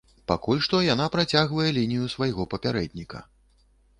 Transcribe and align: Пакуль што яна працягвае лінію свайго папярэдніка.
Пакуль 0.29 0.61
што 0.67 0.79
яна 0.93 1.05
працягвае 1.15 1.67
лінію 1.77 2.09
свайго 2.15 2.47
папярэдніка. 2.53 3.23